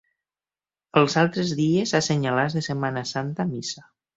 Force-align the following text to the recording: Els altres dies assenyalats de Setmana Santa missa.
Els 1.01 1.17
altres 1.25 1.53
dies 1.61 1.93
assenyalats 2.01 2.59
de 2.59 2.67
Setmana 2.71 3.07
Santa 3.15 3.51
missa. 3.55 3.89